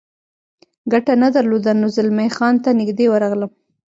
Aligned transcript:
ګټه 0.91 1.13
نه 1.23 1.27
درلوده، 1.35 1.71
نو 1.81 1.87
زلمی 1.95 2.29
خان 2.35 2.55
ته 2.63 2.69
نږدې 2.79 3.05
ورغلم. 3.09 3.51